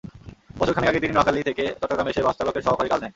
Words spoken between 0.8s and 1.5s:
আগে তিনি নোয়াখালী